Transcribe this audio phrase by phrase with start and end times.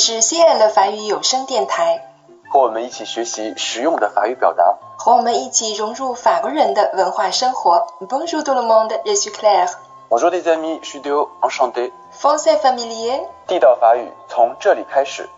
[0.00, 2.02] 是西安的法语有声电台，
[2.50, 4.76] 和我们一起学习实用的法语表达。
[4.98, 7.86] 和我们一起融入法国人的文化生活。
[8.00, 9.70] Bonjour tout le monde, je suis Claire.
[10.10, 11.92] Bonjour des amis, je suis Théo, enchanté.
[12.12, 13.22] Français familier.
[13.46, 15.28] 地道法语从这里开始。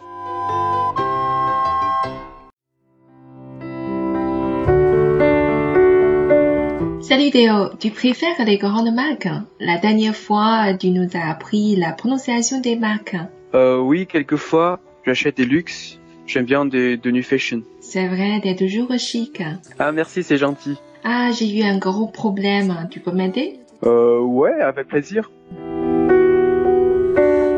[7.01, 9.29] Salut Théo, tu préfères les grandes marques
[9.59, 13.17] La dernière fois, tu nous as appris la prononciation des marques.
[13.54, 16.00] Euh, oui, quelquefois, j'achète des luxes.
[16.26, 17.62] J'aime bien des, de new fashion.
[17.82, 19.44] C'est vrai, t'es toujours chic.
[19.78, 20.78] Ah, merci, c'est gentil.
[21.04, 22.88] Ah, j'ai eu un gros problème.
[22.90, 23.60] Tu peux m'aider?
[23.86, 25.30] Euh, ouais, avec plaisir.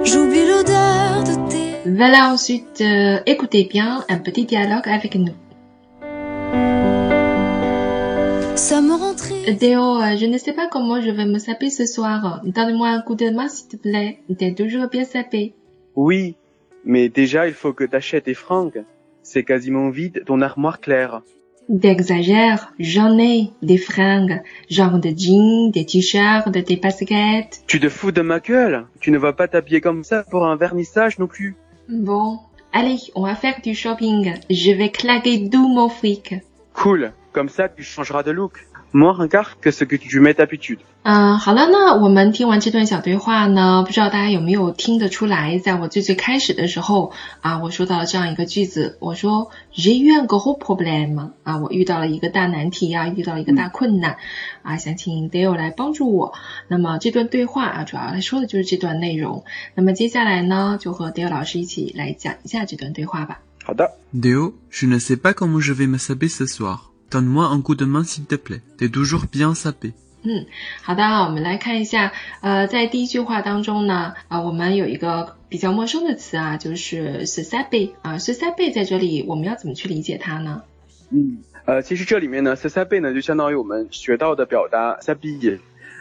[0.03, 5.33] J'oublie l'odeur de tes Voilà, ensuite, euh, écoutez bien un petit dialogue avec nous.
[8.55, 9.59] Ça me rend triste.
[9.59, 12.41] Théo, euh, je ne sais pas comment je vais me saper ce soir.
[12.43, 14.19] Donne-moi un coup de main, s'il te plaît.
[14.39, 15.53] T'es toujours bien sapé.
[15.95, 16.35] Oui,
[16.83, 18.83] mais déjà, il faut que t'achètes des fringues.
[19.23, 21.21] C'est quasiment vide ton armoire claire.
[21.81, 27.63] T'exagères, j'en ai des fringues, genre de jeans, des t-shirts, des baskets.
[27.65, 30.55] Tu te fous de ma gueule Tu ne vas pas t'habiller comme ça pour un
[30.57, 31.55] vernissage non plus.
[31.89, 32.37] Bon,
[32.71, 34.33] allez, on va faire du shopping.
[34.51, 36.35] Je vais claquer tout mon fric.
[36.73, 38.59] Cool, comme ça tu changeras de look.
[38.95, 40.77] Moins regard que ce que tu mets d'habitude.
[41.03, 54.15] 嗯，好了，那我们听完这段小对话呢，不知道大家有没有听得出来，在我最最开始的时候啊，我说到了这样一个句子，我说 j'ai eu un gros problème 啊，我遇到了一个大难题啊，遇到了一个大困难
[54.61, 56.33] 啊，想请 Dale 来帮助我。
[56.69, 59.43] 那么这段对话啊，主要来说的就是这段内容。
[59.75, 63.41] 那么接下来呢，就和 Dale 老师一起来讲一下这段对话吧。
[63.65, 63.91] 好的。
[64.13, 66.94] Déo, je ne sais pas comment je vais me saper ce soir.
[67.11, 68.61] Donne-moi un coup de main s'il te plaît.
[68.77, 69.93] T'es toujours bien sapé.
[70.27, 70.47] 嗯，
[70.81, 72.11] 好的，我们来看一下，
[72.41, 80.63] 呃，在第一句话当中呢，啊、我们有一个比较陌生的词啊，就是 s a b e 啊 s a b e 在这里我们要怎么去理解它呢？
[81.11, 85.59] 嗯，呃，其实这里面呢 s a b 呢就相当于我们学到的表达 s a b i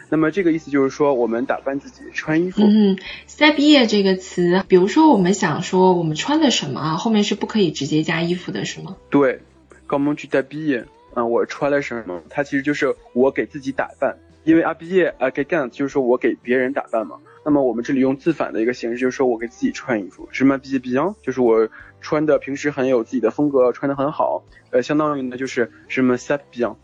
[0.09, 2.63] 那么这个意思就是说我们打扮自己，穿衣服。
[2.63, 8.95] 嗯 s a b e 这个词，比如说我们想说我们穿的什么啊，后面是不可以直接加衣服的，是吗？
[9.11, 9.41] 对
[9.87, 10.85] ，comment tu t'habilles？
[11.13, 12.21] 啊，我穿了什么？
[12.29, 17.17] 它其实就是我给自己打扮，因为 habiller 啊 g e g a n 就是说我给别人打扮嘛。
[17.45, 20.27] 那么我们这里用自反的一个形式，就是说我给自己穿衣服。
[20.31, 21.15] 什么 b i bien？
[21.21, 21.69] 就是我
[22.01, 24.43] 穿的平时很有自己的风格，穿的很好。
[24.71, 26.75] 呃，相当于呢就是什么 s a bien。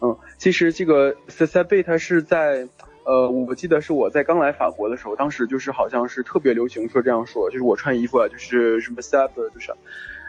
[0.00, 2.68] 嗯，其实这个 s a b 它是在。
[3.04, 9.72] 呃，我记得是我在刚来法国的时候，当时就是好像是特别流行说这样说，就是我穿衣服啊，就是什么 sab 就是，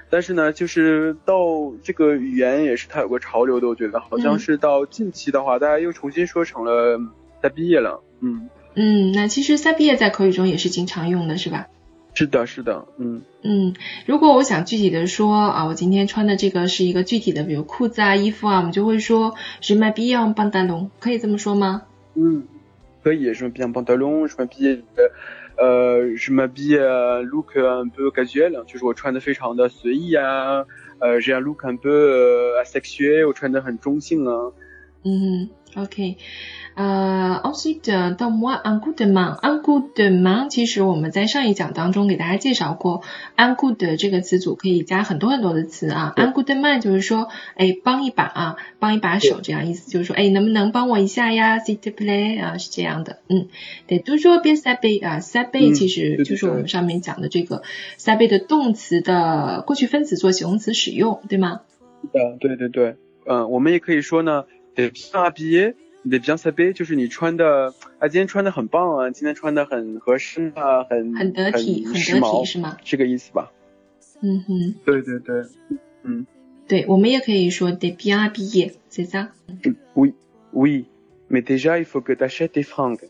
[0.09, 1.35] 但是呢，就是到
[1.83, 6.99] 这个语言也是它有个潮流的，我觉得好像是到近期的话，大家又重新说成了
[7.41, 11.67] 在毕业了，嗯嗯，那其实 a b e 在口语中也是经常用的，是吧？
[12.15, 13.75] 是的，是的，嗯嗯，
[14.05, 21.83] 如果我想具体的说啊，我今天穿的这个是一个具体的，比如裤子啊、衣服啊，我们就会说 je m'habille en pantalon，可以这么说吗？
[22.15, 22.43] 嗯，
[23.08, 24.82] 可以，je m'habille en pantalon，je m'habille，
[25.58, 26.78] 呃，je m'habille
[27.25, 30.64] look un peu casual，就是我穿的非常的随意啊，
[31.00, 34.52] 呃，j'ai un look un peu asexué，我穿的很中性啊。
[35.04, 36.16] 嗯，OK，
[36.75, 43.02] 呃，also the do more un good man，un good man，其实我们在上一讲当中给大家介绍过
[43.35, 46.13] ，un good 这个词组可以加很多很多的词啊。
[46.16, 53.19] un good man 就是说，哎，帮一把啊，帮一把手这样意思，就是说，哎，能不能帮我一下呀？Sit play 啊，是这样的。
[53.28, 53.47] 嗯，
[53.88, 57.63] 得 do so be 啊，so be 其实就是我们上面讲的这个
[57.97, 61.62] so be 的动词的过去分词做形容词使用，对吗？
[62.13, 65.75] 嗯，对对对，嗯，我们也可以说呢，得 be。
[66.02, 72.76] 你得 bien s'habiller，就是你穿的啊，今天穿的很棒啊，今天穿的很合适啊，很很得体，很时得体髦，是吗？
[72.84, 73.50] 这个意思吧？
[74.20, 75.42] 嗯哼，对对对，
[76.02, 76.26] 嗯，
[76.66, 79.28] 对，我们也可以说 de bien habillé，c'est ça？
[79.94, 80.14] Oui,
[80.52, 80.84] oui,
[81.28, 83.08] mais déjà il faut que t'achètes tes fringues.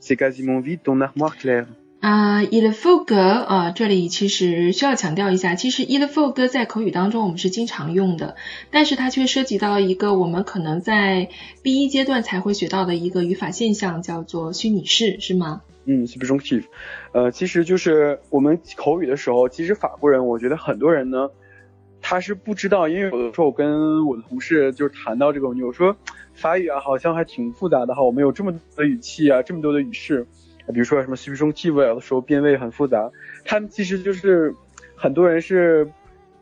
[0.00, 1.66] C'est quasiment vide ton armoire claire.
[1.99, 8.35] 啊、，il faut 啊、这里其实需要强调一下，其实 il faut 在口语当中我们是经常用的，
[8.69, 11.29] 但是它却涉及到一个我们可能在
[11.63, 15.61] B 一阶段才会学到的一个语法现象，叫做虚拟式，是吗？
[15.85, 16.65] 嗯，subjunctive，
[17.13, 21.29] 呃，其实就是我们口语的时候，其实法国人，我觉得很多人呢，
[22.01, 25.95] 他是不知道，因为有的时候我跟我的同事就是谈到这个问题，我说
[26.33, 30.27] 法语啊，好像还挺复杂的哈，我们有这么多的语气啊，这么多的语式，
[30.73, 33.11] 比如说什么 subjunctive，有的时候变位很复杂，
[33.45, 34.53] 他们其实就是
[34.95, 35.89] 很多人是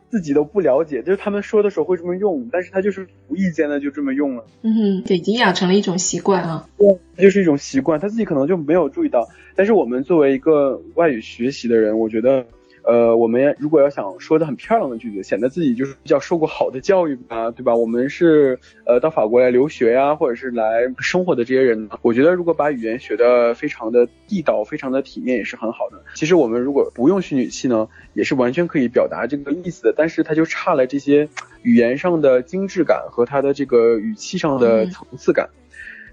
[0.08, 4.44] 自己都不了解，就是他们说的时候会这么用，但是他就是无意间的就这么用了。
[4.62, 6.68] 嗯哼，对，已经养成了一种习惯啊。
[6.78, 9.28] 对就是一种习惯，他自己可能就没有注意到。
[9.54, 12.46] 但是我们作为一个外语学习的人，我觉得，
[12.86, 17.74] 呃，我们如果要想说的很漂亮的句子，显得自己就是比较受过好的教育啊，对吧？
[17.74, 26.00] 我们是呃到法国来留学呀，或者是来生活的这些人，我觉得如果把语言学的非常的地道、非常的体面，也是很好的。
[26.14, 31.28] 其实我们如果不用虚拟语气呢，也是完全可以表达这个意思的，但是它就差了这些
[31.62, 35.50] 语言上的精致感和它的这个语气上的层次感。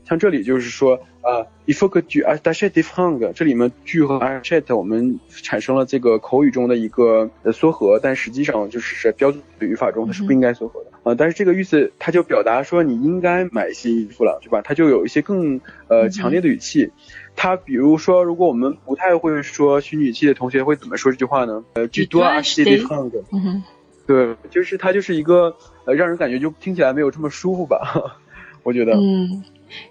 [0.06, 11.16] 像这里就是说，呃，il faut que tu achètes des francs，这里面 tu 和 achète 我们产生了这个口语中的一个缩合，但实际上就是标准的语法中它是不应该缩合的啊。
[11.16, 14.62] 但是这个意思它就表达说你应该买新衣服了，对吧？
[14.62, 16.92] 它就有一些更呃强烈的语气。
[17.36, 21.64] 它比如说，如果我们不太会说虚拟语气的同学会怎么说这句话呢？
[21.74, 23.12] 呃，tu dois acheter des francs。
[24.06, 28.20] 对，就是它就是一个呃让人感觉就听起来没有这么舒服吧，
[28.64, 28.92] 我觉得。
[28.96, 29.42] 嗯。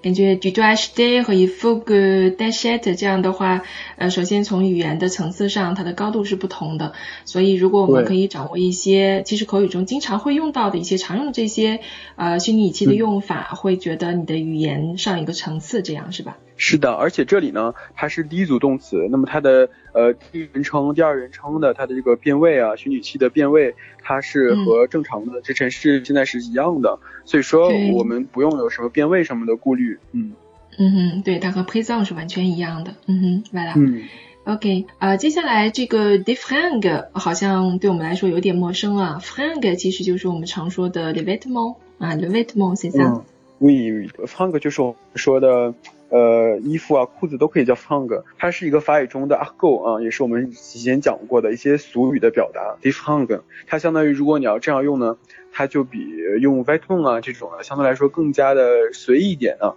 [0.03, 3.63] 感觉 du dois acheter 和 il faut que tu achètes 这样的话，
[3.97, 6.93] 呃，首先从语言的层次上，它的高度是不同的。
[7.25, 11.81] 所以如果我们可以掌握一些，其实口语中经常会用到的一些常用的这些
[12.17, 16.39] 呃虚拟语气的用法，会觉得你的语言上一个层次，这样是吧？
[16.57, 30.33] 是的，而且这里呢，它是第一组动词，那么它的呃第一人称、第二人称的它的这个变位啊，虚拟器的变位，它是和正常的这陈式现在是一样的，所以说我们不用有什么变位什么的顾虑，嗯。
[30.79, 34.05] 嗯哼，对，它和 présent 是完全一样的，嗯哼，完了，嗯
[34.45, 43.23] ，OK，呃，接下来这个 de franc 好像对我们来说有点陌生啊，franc 其实就是我们常说的 le vêtement 啊，le vêtement c'est ça。
[43.61, 45.75] oui franc 就是我们说的。
[46.13, 52.77] 呃，衣服啊、裤子都可以叫 fang，它是一个法语中的 argot 啊，也是我们以前讲过的一些俗语的表达。
[52.83, 55.17] d e f a n g 它相当于如果你要这样用呢，
[55.53, 56.07] 它就比
[56.39, 59.75] 用 v e t o n 啊这种啊相对来说更加的随意一点啊。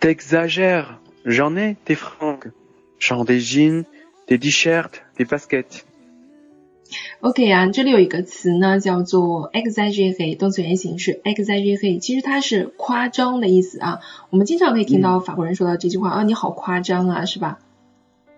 [0.00, 5.82] D'exagère，j'en ai des frangs，j'en des jeans，des t-shirts，des baskets。
[7.20, 14.00] OK 啊，这里有一个词呢，叫做 exaggerate，动词原形是 exaggerate，其实它是夸张的意思啊。
[14.30, 17.58] 我们经常可以听到法国人说到这句话啊，你好夸张啊，是吧？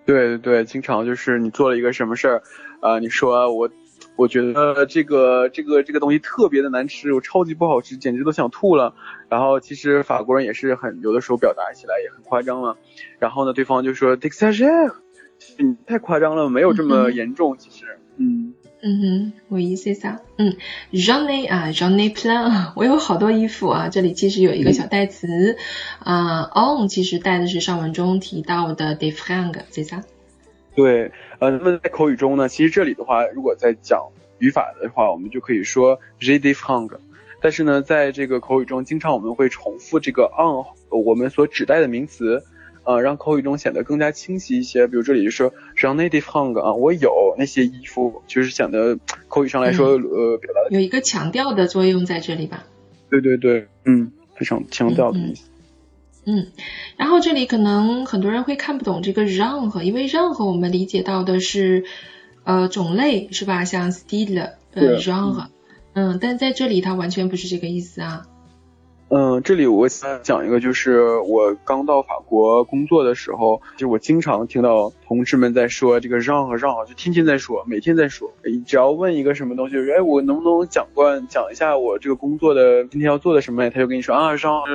[0.07, 2.43] 对对对，经常就是你做了一个什么事儿
[2.81, 3.69] 啊，你说我
[4.15, 8.95] 我觉得这个这个这个东西特别的难吃，我超级不好吃，简直都想吐了。
[9.29, 12.77] 然后其实法国人也是很有的时候表达起来也很夸张了。
[13.19, 14.95] 然后呢，对方就说 exaggerate，
[15.59, 17.87] 你太夸张了，没有这么严重，其实。
[17.87, 20.21] 嗯嗯哼，我意思啥？
[20.37, 20.57] 嗯
[20.93, 23.89] ，j'en ai 啊，j'en ai plein，我有好多衣服啊。
[23.89, 25.57] 这里其实有一个小代词
[25.99, 30.05] 啊，on 其实带的是上文中提到的 des francs，是啥？
[30.77, 31.11] 对，
[31.41, 34.09] 呃，那么在口语中呢，其实这里的话，如果在讲
[34.39, 36.97] 语法的话，我们就可以说 j'ai des francs。
[37.41, 42.45] 但是呢，在这个口语中，经常我们会重复这个 on 我们所指代的名词。
[42.87, 44.87] 呃，让口语中显得更加清晰一些。
[44.87, 48.99] 比如这里就说 j o n a d e hung 啊，我有那些衣服，就是显得
[49.29, 52.65] 口语上来说，呃，表达有一个强调的作用在这里吧？
[53.11, 55.49] 对对对，嗯，非常强调的意思。
[56.25, 56.47] 嗯，
[56.97, 61.85] 然后这里可能很多人会看不懂这个让和，因为让和我们理解到的是
[62.45, 63.65] 呃种类是吧？
[63.65, 65.51] 像 style 呃让和，
[65.95, 68.27] 嗯，但在这里它完全不是这个意思啊。
[69.09, 78.29] 嗯，这里我想讲一个，就是我刚到法国工作的时候，就我经常听到同事们在说这个让和让，就天天在说，每天在说。
[78.67, 83.71] 只要问一个什么东西，哎，我能不能讲过讲一下我这个工作的今天要做的什么？
[83.71, 84.67] 他就跟你说啊让，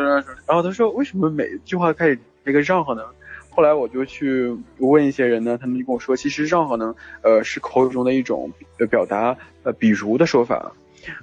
[0.48, 3.04] 然后他说为什么每句话开始这个让和呢？
[3.50, 8.54] 后来我就去问一些人呢，他们就跟我说，其实让和呢，呃，是口语中的一种
[8.90, 10.72] 表达呃比如的说法。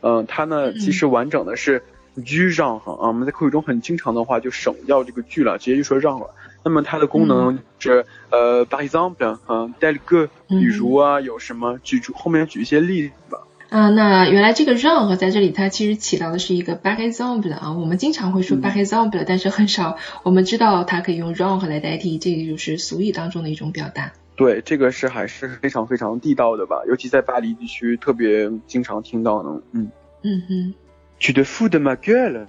[0.02, 1.82] 嗯，它呢其实完整的是。
[2.24, 6.30] 句让哈啊，我们在口语中很经常的话就省掉这个句了，直接就说让了。
[6.64, 13.38] 那么它的功能是呃，par exemple 啊，tel que，比如啊，有什么举出后面举一些例子吧。
[13.70, 24.12] 啊，那原来这个让和在这里它其实起到的是一个 par exemple 啊，我们经常会说 par exemple，但是很少我们知道它可以用让和来代替，这个就是俗语当中的一种表达。
[24.36, 29.60] 对，这个是还是非常非常地道的吧，尤其在巴黎地区特别经常听到呢。
[29.72, 29.90] 嗯
[30.22, 30.74] 嗯哼。
[31.18, 32.46] Tu te fous de ma gueule?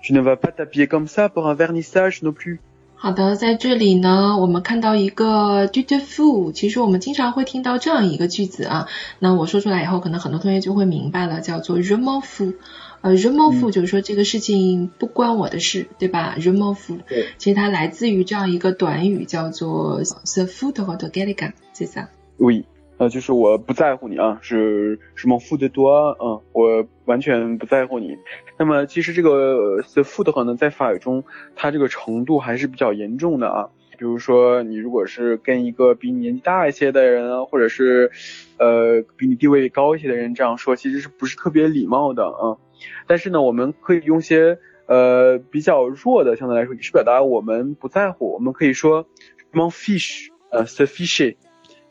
[0.00, 2.58] Tu ne vas pas t'habiller comme ça pour un vernissage non plus.
[3.00, 8.88] 好的，在这里呢，我们看到一个 tu te fous，其实我们经常会听到这样一个句子啊。
[9.20, 12.54] 那我说出来以后，可能很多同学就会明白了，叫做 je m'en fous。
[13.00, 16.98] 呃，je m'en fous 就是说这个事情不关我的事，对吧？je m'en fous。
[17.06, 17.28] 对。
[17.38, 22.06] 其实它来自于这样一个短语，叫做 the foutre de quelqu'un，c'est ça。
[22.38, 22.64] Oui。
[22.98, 28.16] 呃，就是我不在乎你啊，是什么负的多，嗯，我完全不在乎你。
[28.58, 31.24] 那么其实这个 the food 呢，在法语中，
[31.54, 33.70] 它这个程度还是比较严重的啊。
[33.96, 38.10] 比如说你如果是跟一个比你年纪大一些的人啊，或者是
[38.56, 42.58] 呃比你地位高一些的人这样说，其实是不是特别礼貌的啊？
[43.06, 48.32] 但是呢，我们可以用些呃比较弱的，相对来说也是表达我们不在乎。
[48.32, 49.06] 我们可以说
[49.52, 51.36] mon fish，呃，sufficient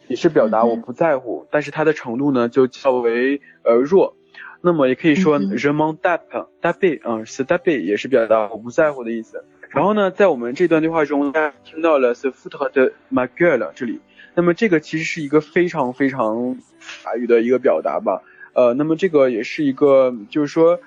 [0.07, 4.15] 也是表达我不在乎，但是它的程度呢就较为呃弱。
[4.61, 9.45] 那么也可以说 je m'en tape，tape 啊 s tape 也是表达我不在乎的意思。
[9.69, 13.99] 然后呢，在我们这段对话中，大家听到了 se foutre de ma gueule 这里，
[14.33, 18.23] 那么这个其实是一个非常非常法语的一个表达吧。
[18.53, 20.79] 呃，那么这个也是一个，就是说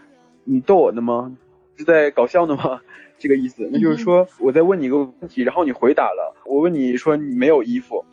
[0.44, 1.36] 你逗我呢吗？
[1.76, 2.80] 是在搞笑呢吗？
[3.18, 3.68] 这个意思。
[3.70, 6.34] 那就是说我在问你一个问题，然后你回答了。
[6.46, 8.04] 我问你说你没有衣服，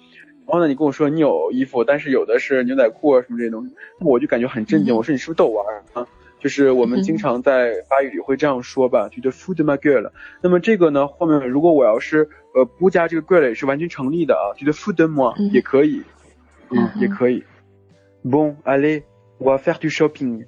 [0.48, 4.96] 然后呢你跟我说你有衣服，但是有的是牛仔裤啊什么这些东西，那我就感觉很震惊。
[4.96, 6.08] 我说你是不是逗我玩啊？
[6.40, 10.12] 就是我们经常在法语里会这样说吧，就叫 f o o d my girl。
[10.42, 16.04] 那么这个呢，后面如果我要是呃不加这个 girl 也是完全成立的啊，就叫 f o o moi 也可以，
[16.70, 17.44] 嗯，也可以。
[18.24, 19.04] Bon, allez,
[19.40, 20.46] on va faire du shopping.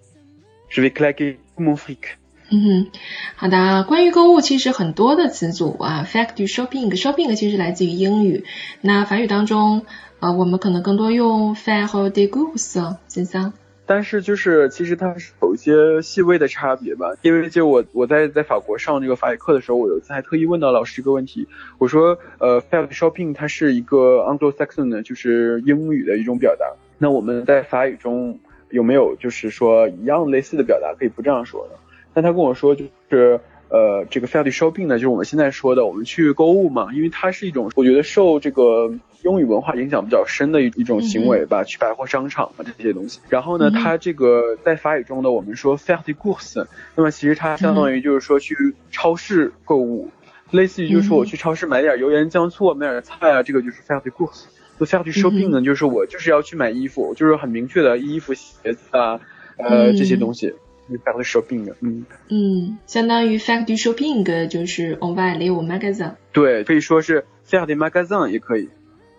[0.70, 2.18] Je vais claquer mon fric.
[2.52, 2.88] 嗯哼，
[3.36, 3.84] 好的。
[3.84, 8.44] 关于购物，其实很多的词组啊，fact du shopping，shopping 其实来自于英语。
[8.82, 9.86] 那法语当中，
[10.20, 13.54] 呃，我们可能更多用 faire des courses，先生。
[13.86, 26.66] 但是就是其实它是有一些细微的差别吧，因为就我我在在法国上这个法语课的时候，我有一次还特意问到老师一个问题，我说呃 fact shopping 它是一个 Anglo-Saxon 的，就是英语的一种表达，
[26.98, 28.40] 那我们在法语中
[28.72, 31.76] 有没有就是说一样类似的表达可以不这样说呢？
[32.22, 38.94] 但他跟我说就是呃这个 f a c shopping 呢，就是我们现在说的我们去购物嘛，因为它是一种我觉得受这个。
[39.22, 43.20] 英语文化影响比较深的一一种行为吧，去百货商场啊这些东西。
[43.28, 48.56] 然后呢，它这个在法语中呢，我们说 faire des courses，那么其实它相当于就是说去
[48.92, 50.10] 超市购物，
[50.52, 54.46] 类似于就是说我去超市买点油盐酱醋，买点菜啊，这个就是 faire des courses。
[54.78, 59.20] 做 faire du shopping 呢，就是我就是要去买衣服，就是很明确的衣服、鞋子啊，
[59.58, 60.54] 呃这些东西
[60.98, 61.74] ，faire du shopping。
[61.82, 66.14] 嗯嗯，相当于 faire du shopping 就是 on va aller au magasin。
[66.34, 68.70] 对，可以说是 faire des magasins 也可以。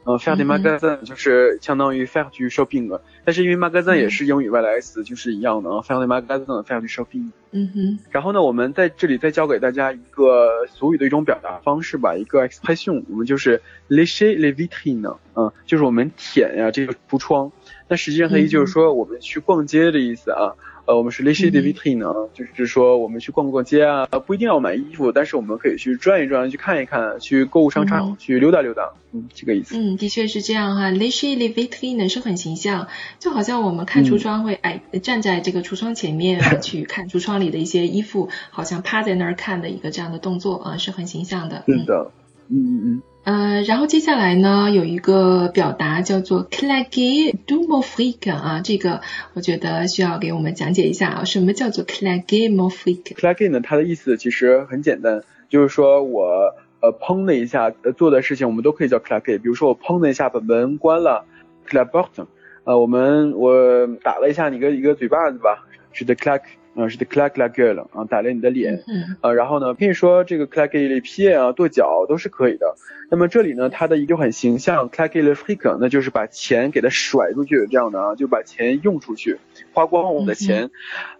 [0.07, 7.31] 嗯，faire des magasins 就是相当于 faire du shopping，但是因为 magasin 也是英语外来词，就是一样的啊，faire des magasins，faire du shopping。
[7.51, 7.99] 嗯哼。
[8.11, 13.61] 然后呢，我们在这里再教给大家一个俗语的一种表达方式吧，一个 expression，我们就是
[13.91, 17.53] lécher les vitrines，嗯，就是我们舔呀这个橱窗。
[17.87, 20.55] 那实际上它也就是说我们去逛街的意思啊。
[20.87, 21.33] 呃，我们是 des
[21.63, 29.77] vitrines 啊，就是说我们去逛逛街啊，不一定要买衣服，但是我们可以去转一转，去看一看，去购物商场，去溜达溜达，嗯，这个意思。
[29.77, 41.65] 嗯，的确是这样哈，lécher les vitrines 是很形象，就好像我们看橱窗会哎站在这个橱窗前面 去看橱窗里的一些衣服，好像趴在那儿看的一个这样的动作啊，是很形象的。
[41.67, 42.11] 是的，
[42.49, 43.03] 嗯嗯嗯。
[43.23, 49.03] 呃，然后接下来呢，有一个表达叫做 claquer du mon fric 啊，这个
[49.35, 59.39] 我觉得需要给我们讲解一下啊，什么叫做 claquer mon fric？claquer 呢，它的意思其实很简单，就是说我呃砰的一下做的事情，我们都可以叫 claquer。
[59.39, 61.27] 比如说我砰的一下把门关了
[61.67, 62.29] c l a b o t t o m。
[62.65, 66.43] 呃，我们我打了一下你个一个嘴巴子吧，是 the claque。
[66.73, 72.77] 啊，是的，claque la gueule 啊，打了你的脸，嗯，呃，然后呢，可以说这个 clack le pied 啊，跺脚都是可以的。
[73.11, 79.39] 那么这里呢，它的一个很形象，claque le fric，那就是把钱给它甩出去，这样的啊，就把钱用出去，
[79.73, 80.71] 花光我们的钱。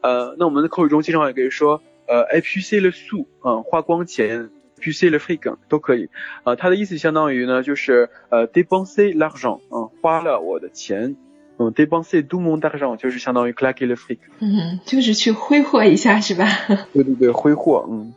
[0.03, 6.11] 呃，那我们的口语中经常也可以说，呃，épuiser le sou，啊，花光钱，épuiser le fric 都可以。
[6.45, 11.17] 啊，它的意思相当于呢，就是呃，dépenser l'argent，啊，花了我的钱。
[11.63, 14.19] 嗯，dépenser tout mon argent 就是相当于 claquer le fric。
[14.41, 16.47] 嗯，就是去挥霍一下是吧？
[16.95, 18.15] 对对对，挥霍，嗯。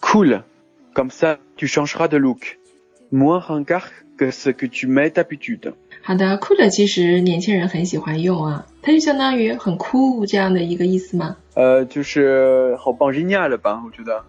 [0.00, 5.72] Cool，comme ça tu changeras de look，moins ringard que ce que tu mets d'habitude。
[6.02, 11.36] 好的，cool 其实年轻人很喜欢用啊，它就相当于很酷这样的一个意思吗？
[11.54, 14.22] 呃，就是好棒，génial 吧，我觉得。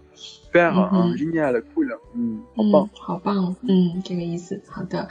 [0.50, 5.10] 非常好啊，今年的酷了，嗯，好棒，好棒，嗯，这个意思，好的，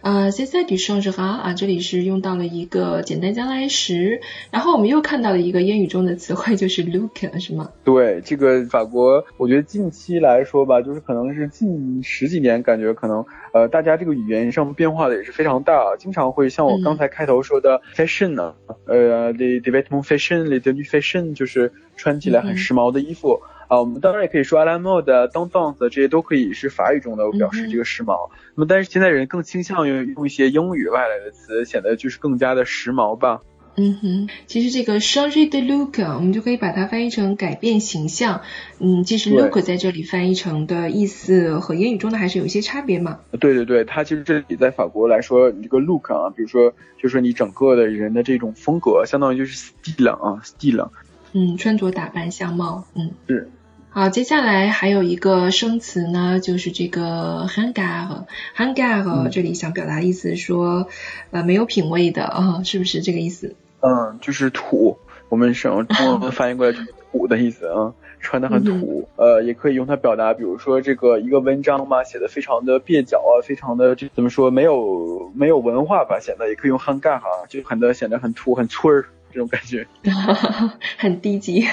[0.00, 7.70] 呃，现在的双是哈啊，这里是用到了一个简单将来时，然后我们又看到了一个英语中的词汇，就是 look，是吗？
[7.84, 18.54] 对，这个法国，我觉得近期来说吧，就是可能是近十几年，感觉可能呃，大家这个语言上变化的也是非常大，经常会像我刚才开头说的 fashion 呢，
[18.88, 23.40] 呃，the the vêtements fashion，the tenue fashion，就是穿起来很时髦的衣服。
[23.68, 28.30] 啊，我们当然也可以说 a la mode、tendance 这些都可以是法语中的表示这个时髦。
[28.54, 33.42] 那么，但是现在人更倾向于用一些英语外来的词，显得就是更加的时髦吧。
[33.80, 38.42] 嗯哼，其实这个 changer de look，我们就可以把它翻译成改变形象。
[38.80, 43.20] 嗯，其实 look 在这里翻译成的意思和英语中的还是有一些差别嘛。
[43.38, 50.90] 对对对，它其实这里在法国来说，你这个 look 啊，比如说就是说你整个的人的这种风格，相当于就是 style 啊，style。
[51.32, 53.12] 嗯，穿着打扮、相貌，嗯。
[53.28, 53.48] 是。
[53.90, 58.26] 好，接下来还有一个生词呢，就是这个 hangar。
[58.56, 60.88] hangar、嗯这里想表达意思说，
[61.30, 63.54] 呃，没有品味的啊、是不是这个意思？
[63.80, 69.08] 嗯，就是土，我们省 中文翻译过来就是土的意思啊，穿的很土。
[69.16, 79.86] 呃，也可以用它表达，比如说这个一个文章嘛，写的非常的蹩脚啊，非常的这怎么说，没有没有文化吧，显得也可以用 hangar 哈，就很的显得很土很村儿这种感觉。
[80.98, 81.64] 很低级。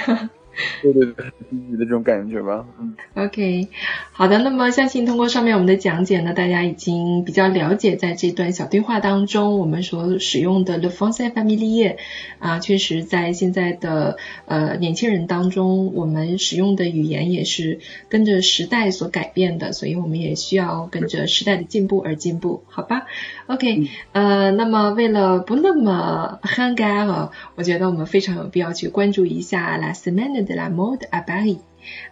[0.82, 2.66] 对 对对，低级的这种感觉吧。
[2.80, 2.96] 嗯。
[3.16, 3.68] OK，
[4.12, 11.98] 好的，那么相信通过上面我们的讲解呢，大家已经比较了解，在这段小对话当中，我们所使用的 le français familier
[12.40, 23.06] 啊，确实在现在的呃年轻人当中，我们使用的语言也是跟着时代所改变的，所以我们也需要跟着时代的进步而进步，好吧
[23.48, 31.60] ？OK，、呃，那么为了不那么 hang out，我觉得我们非常有必要去关注一下 la semaine de la mode à Paris。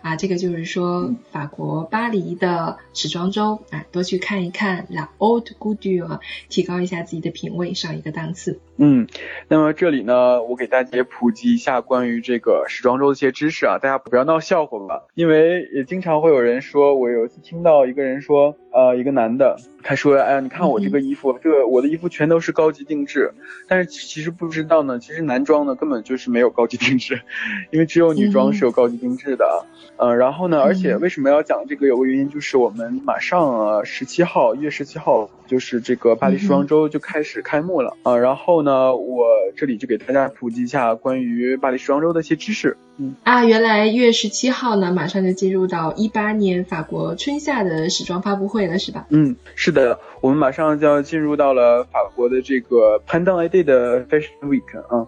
[0.01, 8.59] 啊，这个就是说法国巴黎的时装周啊，多去看一看 La Haute Couture，提高一下自己的品味，上一个档次。
[8.77, 9.07] 嗯，
[9.47, 23.31] 那么这里呢，我给大家普及一下关于这个时装周的一些知识啊，大家不要闹笑话吧，因为也经常会有人说，我有一次听到一个人说，呃，一个男的，他说，哎呀，你看我这个衣服，这个我的衣服全都是高级定制，
[23.67, 27.21] 但是其实不知道呢，其实男装呢根本就是没有高级定制，
[27.69, 29.62] 因为只有女装是有高级定制的啊。
[29.97, 31.87] 呃，然后呢，而且为什么要讲这个？
[31.87, 38.19] 有个原因就是我们马上啊，十七号，一月十七号就是这个巴黎时装周就开始开幕了啊、呃。
[38.19, 42.77] 然后呢，我这里就给大家普及一下关于巴黎时装周的一些知识。
[42.97, 49.07] 嗯啊，原来一月十七号呢，马上就进入到一八年法国春夏的时装发布会了，是吧？
[49.09, 55.07] 嗯，是的，我们马上就要进入到了法国的这个 Pendant Day 的 Fashion Week 啊。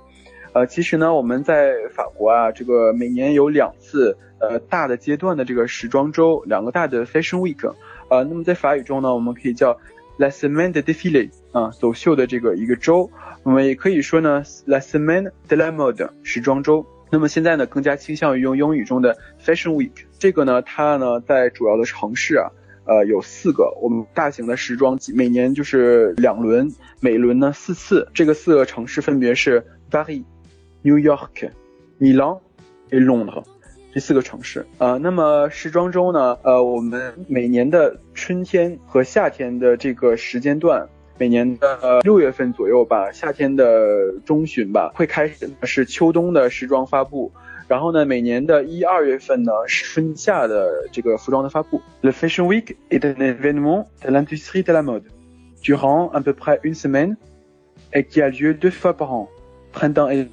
[0.55, 7.73] 呃，其实呢，我们在法国啊，这个每年有两次呃大的阶段的这个时装周，两个大的 Fashion Week。
[8.09, 9.77] 呃，那么在法语中呢，我们可以叫
[10.17, 13.11] La Semaine de Défilé 啊，走秀的这个一个周。
[13.43, 16.85] 我们也可以说呢，La Semaine de la Mode 时装周。
[17.11, 20.05] 那么现在呢，更加倾向于用英语中的 Fashion Week。
[20.17, 22.47] 这个呢，它呢在主要的城市啊，
[22.85, 28.07] 呃有四个，我们大型的时装每年就是两轮，每轮呢四次。
[28.13, 30.23] 这个四个城市分别是 Paris。
[30.85, 31.49] New York、
[31.97, 32.41] 米兰、和
[32.91, 33.43] Londres
[33.91, 34.67] 这四个城市。
[34.77, 36.37] 呃，那么时装周呢？
[36.43, 47.31] 呃，我们每年的春天和夏天的这个时间段，每年的六月份左右吧，夏天的中旬吧，会开始是秋冬的时装发布。
[47.67, 51.81] 然后呢，每年的一二月份呢是春夏的这个服装的发布。
[52.01, 55.05] Le Fashion Week est un événement de l'industrie de la mode
[55.63, 57.17] durant à peu près une semaine
[57.91, 59.27] et qui a lieu deux fois par an,
[59.71, 60.27] printemps et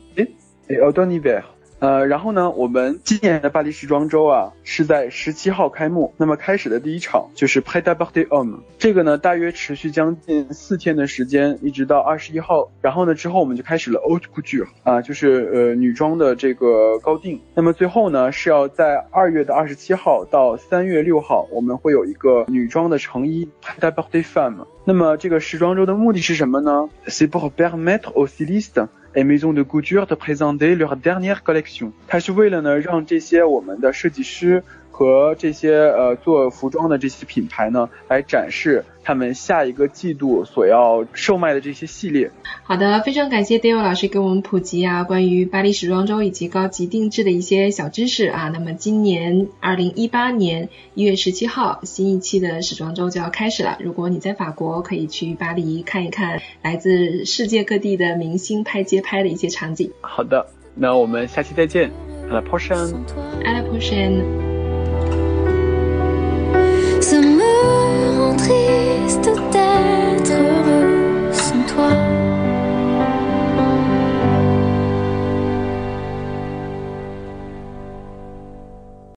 [0.68, 1.42] et automne-hiver。
[1.78, 6.14] 呃，然后呢，我们今年的巴黎时装周啊是在十七号开幕。
[6.16, 12.70] 那么开始的第一场就是 Prêt à porter homme，这个呢大约持续将近四天的时间，一直到二十一号。
[12.80, 17.40] 然后呢之后我们就开始了 Haute Couture 啊，就是呃女装的这个高定。
[17.56, 24.66] 那么最后呢是要在二月的二十七号到三月六号，我们会有一个女装的成衣 Prêt à porter femme。
[24.85, 26.89] 那么这个时装周的目的是什么呢？
[27.07, 28.81] C'est pour permettre aux stylistes
[29.13, 31.91] et maisons de couture de présenter leur dernière collection。
[32.07, 42.30] 它是为了呢让这些我们的设计师 和这些呃做服装的这些品牌呢来展示他们下一个季度所要售卖的这些系列。
[42.62, 48.50] 好的，非常感谢 Dale 老师给我们普及啊关于巴黎时装周以及高级定制的一些小知识啊。
[48.52, 53.78] 那么今年二零一八年一月十七号，新一期的时装周就要开始了。
[53.80, 59.90] 如果你在法国，可以去巴黎看一看来自世界各地的明星拍街拍的一些场景。
[60.02, 61.90] 好的，那我们下期再见
[62.30, 62.94] ，à la prochaine。
[63.42, 64.51] À la prochaine。